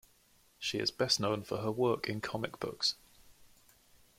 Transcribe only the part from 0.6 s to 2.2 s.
is best known for her work